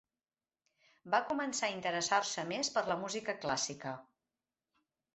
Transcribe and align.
Va 1.15 1.19
començar 1.33 1.69
a 1.69 1.75
interessar-se 1.77 2.49
més 2.55 2.75
per 2.79 2.85
la 2.95 2.99
música 3.05 3.39
clàssica. 3.47 3.97